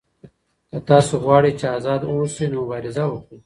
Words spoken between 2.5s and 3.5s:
نو مبارزه وکړئ.